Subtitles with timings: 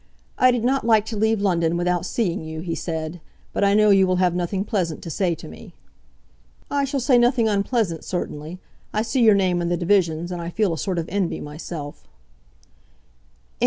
[0.39, 3.21] "I did not like to leave London without seeing you," he said;
[3.53, 5.75] "but I know you will have nothing pleasant to say to me."
[6.71, 8.57] "I shall say nothing unpleasant certainly.
[8.95, 12.07] I see your name in the divisions, and I feel a sort of envy myself."